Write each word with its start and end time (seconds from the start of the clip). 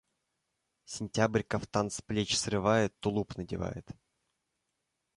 Сентябрь 0.85 1.43
кафтан 1.43 1.91
с 1.91 2.01
плеч 2.01 2.35
срывает, 2.35 2.99
тулуп 3.01 3.37
надевает. 3.37 3.87